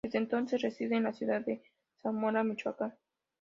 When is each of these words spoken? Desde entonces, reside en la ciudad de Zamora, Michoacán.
Desde 0.03 0.17
entonces, 0.17 0.63
reside 0.63 0.95
en 0.95 1.03
la 1.03 1.13
ciudad 1.13 1.45
de 1.45 1.61
Zamora, 2.01 2.43
Michoacán. 2.43 2.95